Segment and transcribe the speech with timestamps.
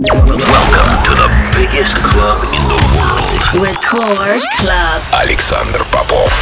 [0.00, 3.64] Welcome to the biggest club in the world.
[3.64, 5.02] Record Club.
[5.12, 6.32] Александр Попов.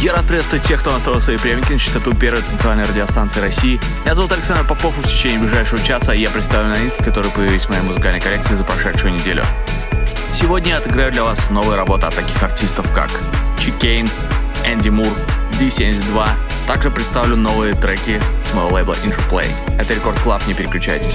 [0.00, 3.78] Я рад приветствовать тех, кто настроил свои приемники на частоту первой танцевальной радиостанции России.
[4.04, 7.68] Меня зовут Александр Попов, и в течение ближайшего часа я представлю новинки, которые появились в
[7.68, 9.44] моей музыкальной коллекции за прошедшую неделю.
[10.32, 13.10] Сегодня я отыграю для вас новые работы от таких артистов, как
[13.60, 14.08] Chicane,
[14.64, 15.12] Andy Moor,
[15.60, 16.26] D72.
[16.66, 19.46] Также представлю новые треки с моего лейбла Interplay.
[19.78, 21.14] Это Record Club, не переключайтесь.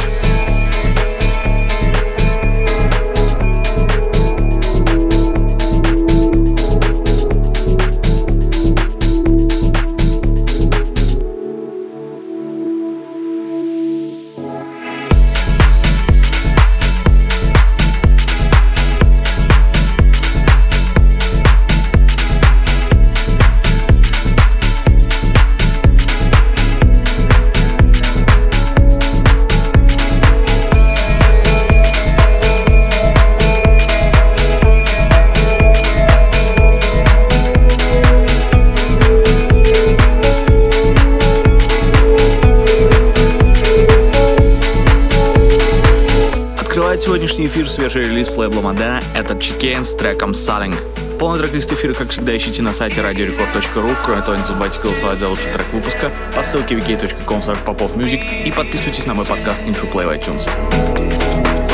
[47.96, 49.00] Свежий релиз лейбла Модена.
[49.14, 50.76] Это Чикейн с треком Саллинг.
[51.18, 53.96] Полный трек-лист эфира, как всегда, ищите на сайте radiorecord.ru.
[54.04, 57.42] Кроме того, не забывайте голосовать за лучший трек выпуска по ссылке wiki.com
[58.46, 61.65] и подписывайтесь на мой подкаст Intro Play в iTunes.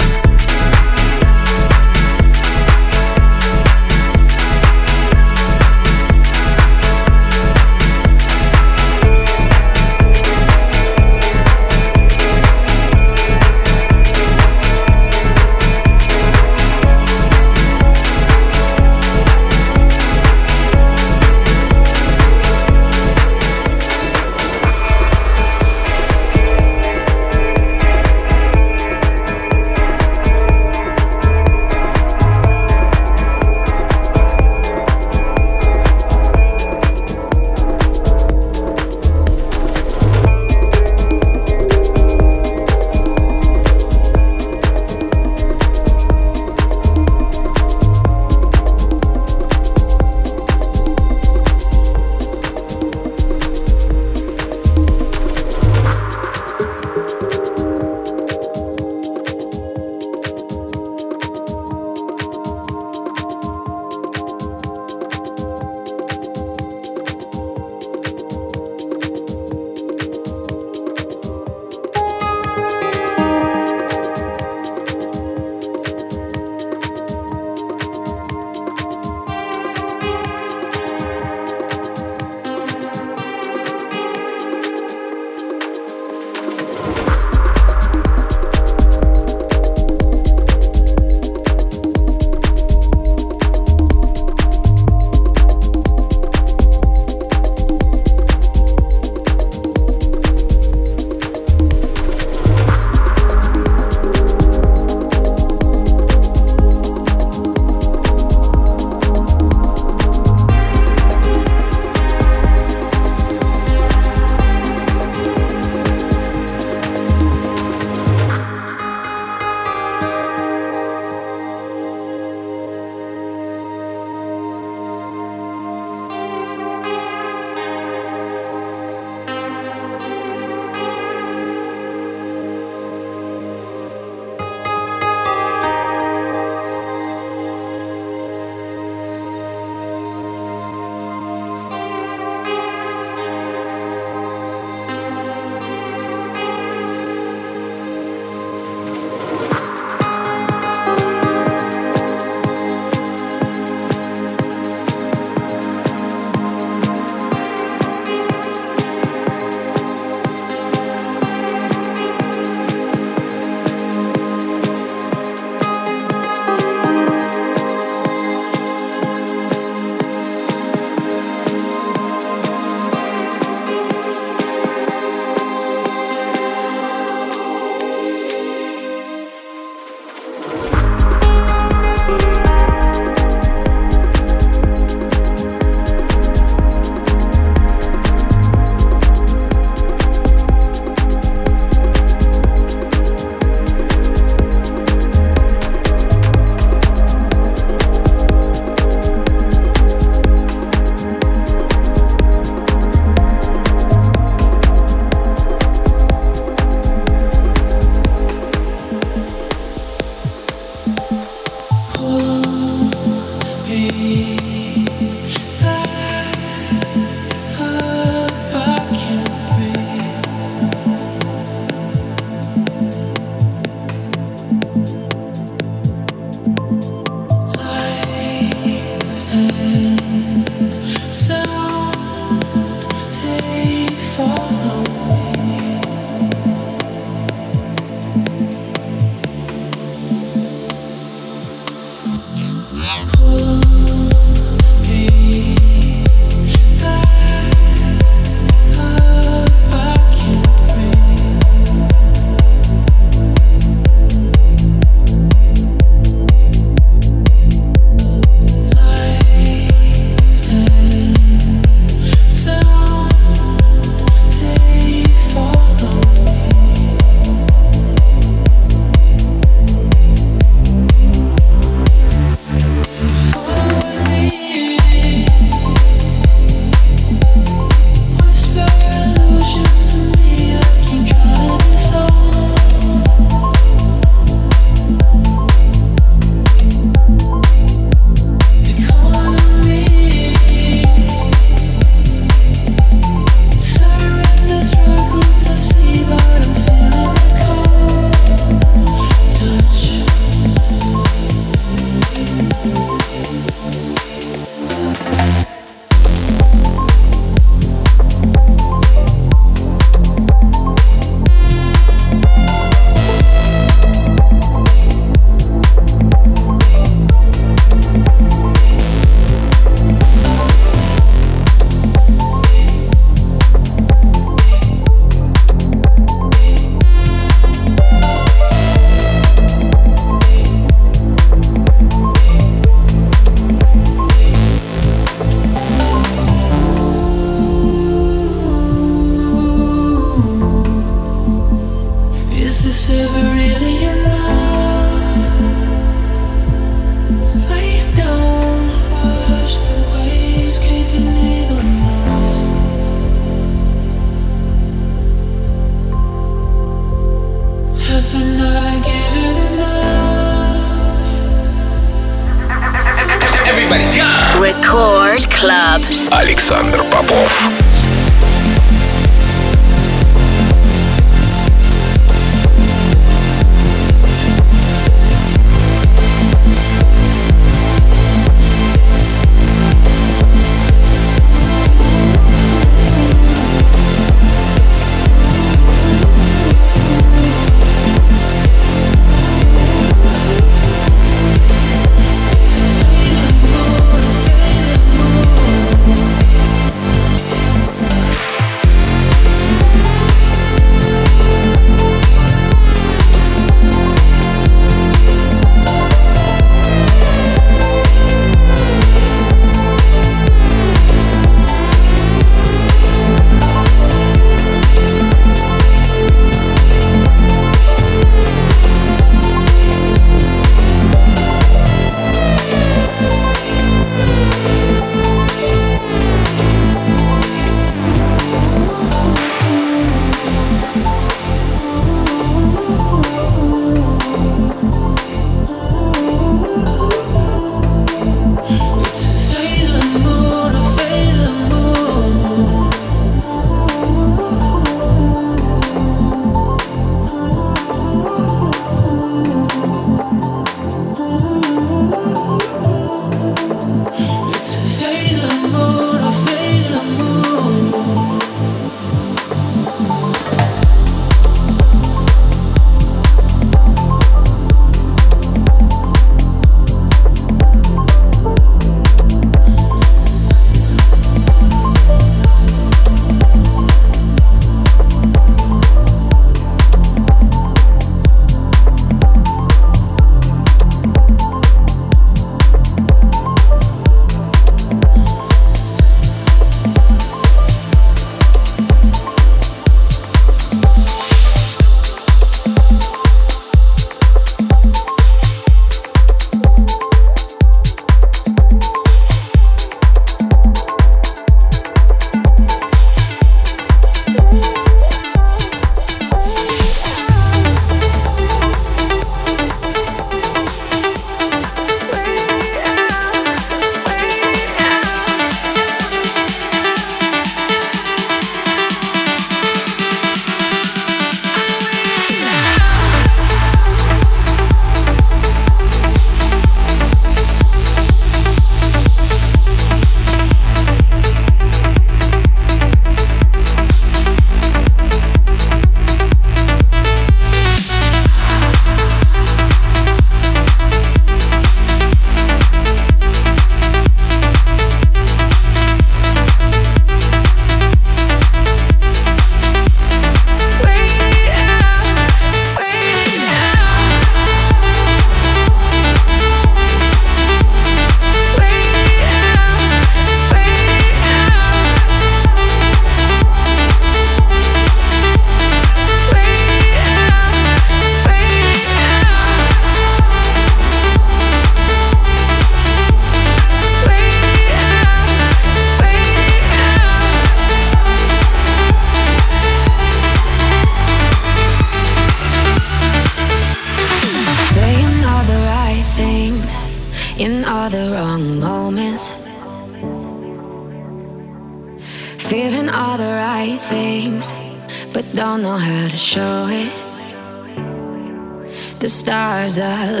[599.49, 600.00] stars I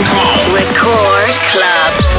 [0.00, 2.09] Record Club.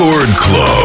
[0.00, 0.79] Record Club.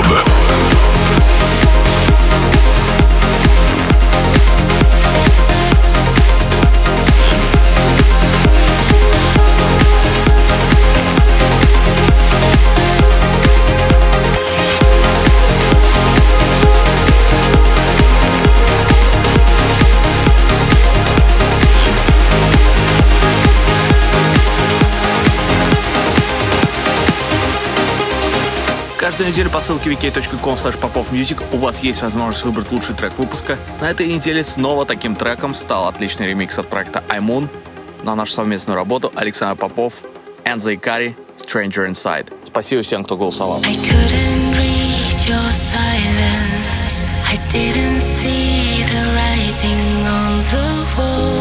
[29.25, 33.57] Каждую неделю по ссылке wiki.com popofmusic у вас есть возможность выбрать лучший трек выпуска.
[33.81, 37.49] На этой неделе снова таким треком стал отличный ремикс от проекта iMoon
[38.03, 39.93] на нашу совместную работу Александр Попов,
[40.45, 42.31] Энза Икари, Stranger Inside.
[42.43, 43.63] Спасибо всем, кто голосовал.
[47.27, 51.34] I didn't see the writing on the wall.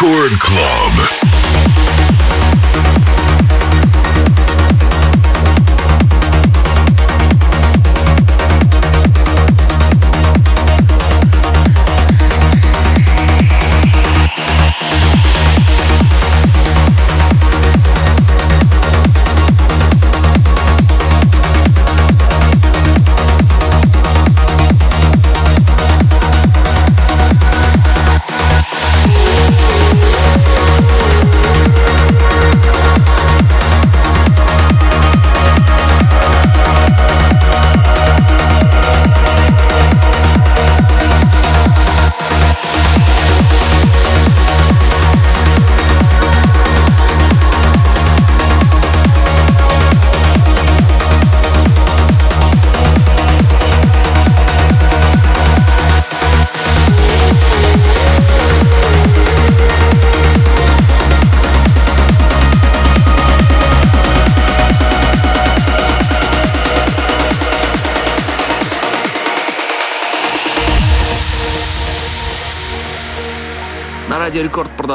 [0.00, 1.37] Record Club.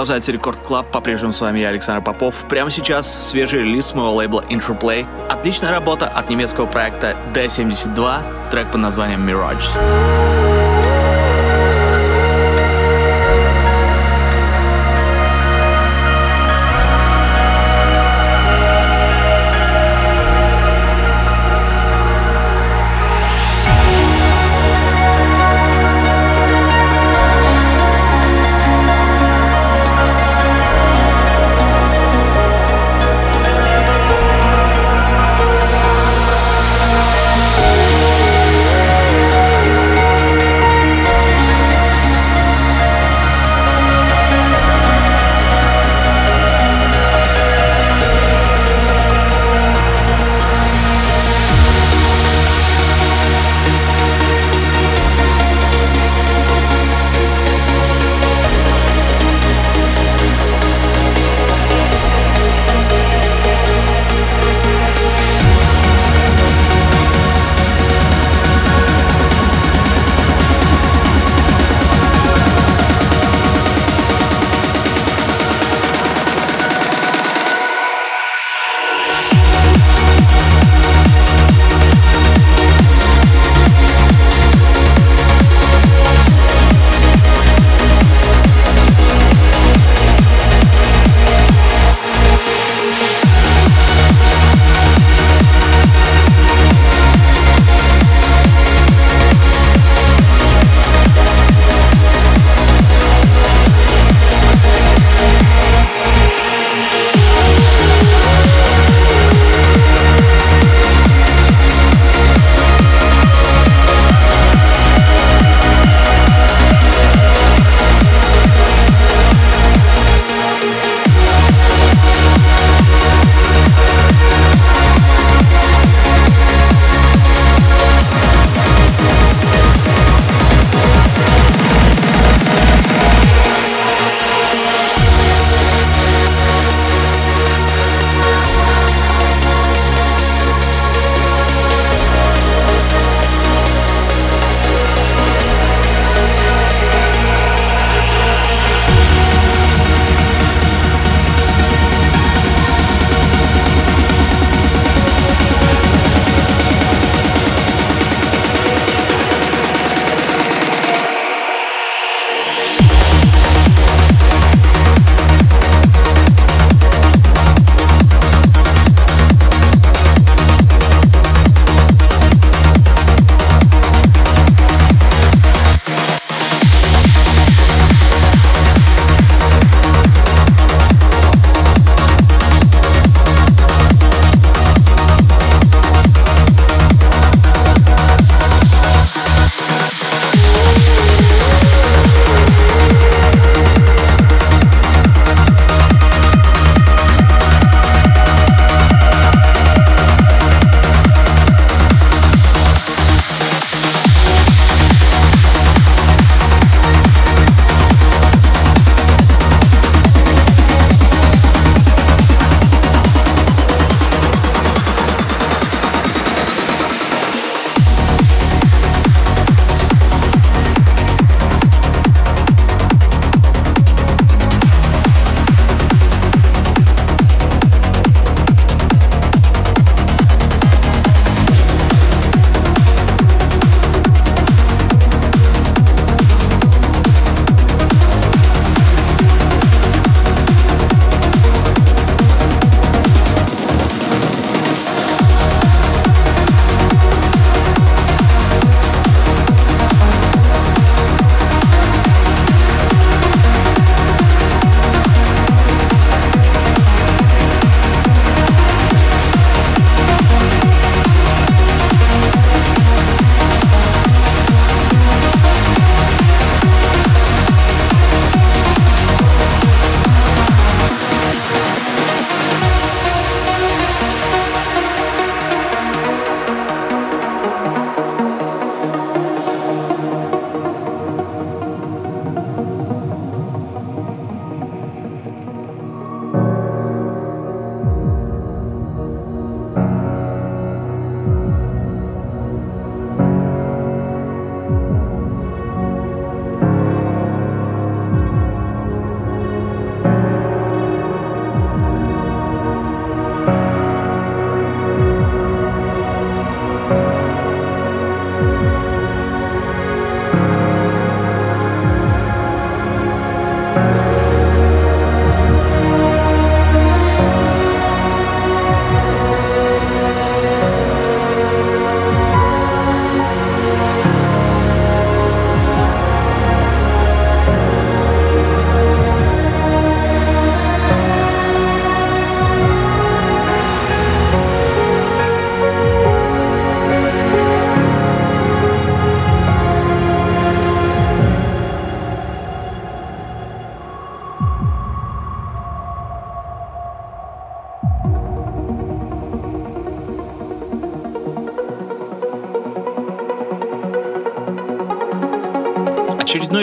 [0.04, 0.92] Продолжается Record Club.
[0.92, 2.36] По-прежнему с вами я, Александр Попов.
[2.50, 5.06] Прямо сейчас свежий релиз моего лейбла Interplay.
[5.30, 10.43] Отличная работа от немецкого проекта D72, трек под названием Mirage.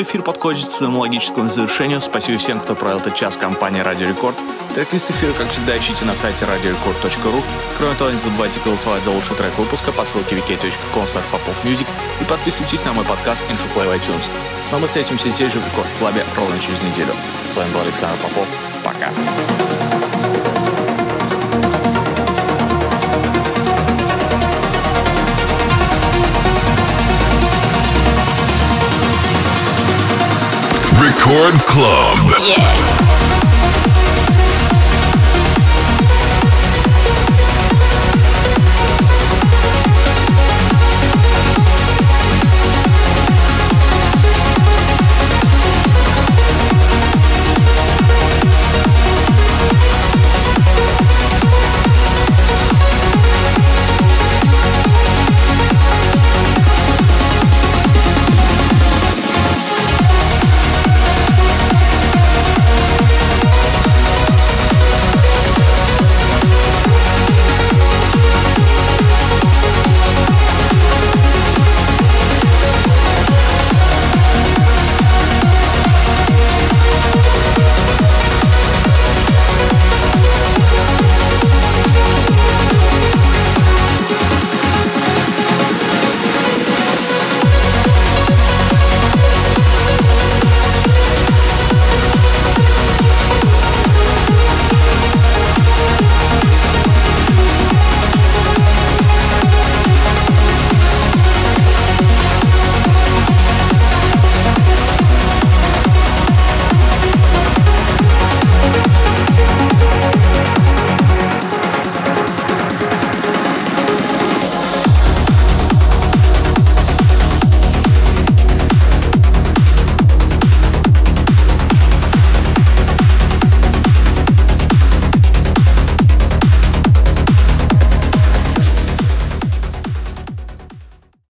[0.00, 2.00] Очередной эфир подходит к своему логическому завершению.
[2.00, 4.34] Спасибо всем, кто провел этот час компании Радио Рекорд.
[4.74, 7.42] Трек-лист эфира, как всегда, ищите на сайте radiorecord.ru.
[7.76, 11.04] Кроме того, не забывайте голосовать за лучший трек выпуска по ссылке wiki.com
[12.20, 14.30] и подписывайтесь на мой подкаст Intro Play в iTunes.
[14.72, 17.12] Но мы встретимся здесь же в Рекорд Клабе ровно через неделю.
[17.50, 18.46] С вами был Александр Попов.
[18.82, 19.10] Пока.
[31.30, 32.42] Record Club.
[32.42, 33.09] Yeah.